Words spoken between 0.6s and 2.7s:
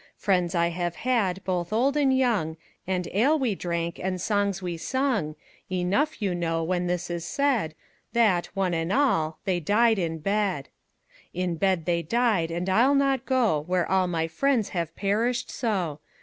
have had both old and young,